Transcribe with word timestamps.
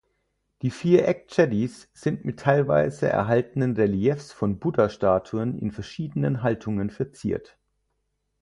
Die 0.63 0.71
vier 0.71 1.07
Eck-Chedis 1.07 1.87
sind 1.93 2.25
mit 2.25 2.39
teilweise 2.39 3.07
erhaltenen 3.07 3.75
Reliefs 3.75 4.31
von 4.31 4.57
Buddha-Statuen 4.57 5.59
in 5.59 5.71
verschiedenen 5.71 6.41
Haltungen 6.41 6.89
verziert. 6.89 7.59